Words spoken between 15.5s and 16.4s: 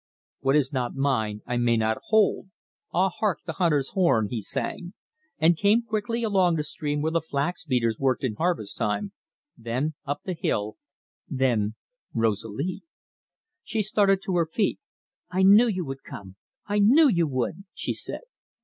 you would come